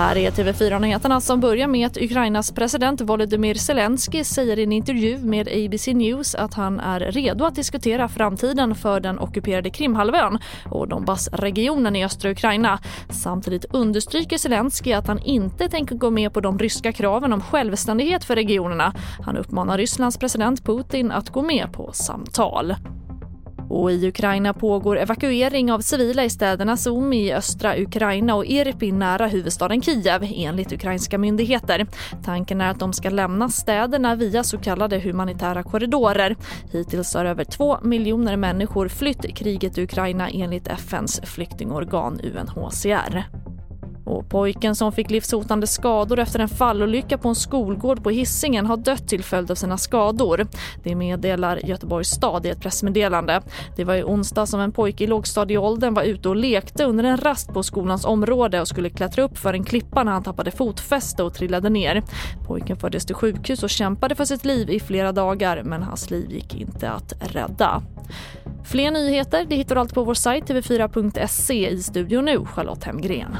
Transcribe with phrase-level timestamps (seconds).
[0.00, 5.18] Här är TV4-nyheterna som börjar med att Ukrainas president Volodymyr Zelensky säger i en intervju
[5.18, 10.38] med ABC News att han är redo att diskutera framtiden för den ockuperade Krimhalvön
[10.70, 12.78] och Donbassregionen i östra Ukraina.
[13.10, 18.24] Samtidigt understryker Zelensky att han inte tänker gå med på de ryska kraven om självständighet
[18.24, 18.94] för regionerna.
[19.24, 22.74] Han uppmanar Rysslands president Putin att gå med på samtal.
[23.70, 28.98] Och I Ukraina pågår evakuering av civila i städerna Sumy i östra Ukraina och Irpin
[28.98, 31.86] nära huvudstaden Kiev enligt ukrainska myndigheter.
[32.24, 36.36] Tanken är att de ska lämna städerna via så kallade humanitära korridorer.
[36.72, 43.39] Hittills har över två miljoner människor flytt kriget i Ukraina enligt FNs flyktingorgan UNHCR.
[44.04, 48.76] Och pojken som fick livshotande skador efter en fallolycka på en skolgård på Hissingen har
[48.76, 50.46] dött till följd av sina skador.
[50.82, 53.42] Det meddelar Göteborgs stad i ett pressmeddelande.
[53.76, 57.16] Det var i onsdag som en pojke i lågstadieåldern var ute och lekte under en
[57.16, 61.22] rast på skolans område och skulle klättra upp för en klippa när han tappade fotfäste
[61.22, 62.02] och trillade ner.
[62.46, 66.30] Pojken fördes till sjukhus och kämpade för sitt liv i flera dagar men hans liv
[66.30, 67.82] gick inte att rädda.
[68.64, 71.68] Fler nyheter det hittar du alltid på vår sajt tv4.se.
[71.68, 73.36] I studion nu, Charlotte Hemgren.